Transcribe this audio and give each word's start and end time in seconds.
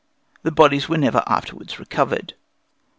The 0.41 0.49
bodies 0.49 0.89
were 0.89 0.97
never 0.97 1.21
afterwards 1.27 1.77
recovered. 1.77 2.33